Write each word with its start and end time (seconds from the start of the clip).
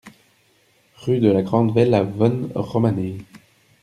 Rue 0.95 1.19
de 1.19 1.29
la 1.29 1.43
Grand'Velle 1.43 1.93
à 1.93 2.01
Vosne-Romanée 2.01 3.19